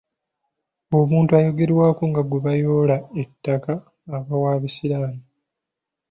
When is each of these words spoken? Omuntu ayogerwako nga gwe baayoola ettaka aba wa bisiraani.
Omuntu 0.99 1.31
ayogerwako 1.39 2.03
nga 2.09 2.21
gwe 2.25 2.39
baayoola 2.45 2.97
ettaka 3.21 3.73
aba 4.15 4.35
wa 4.43 4.53
bisiraani. 4.61 5.21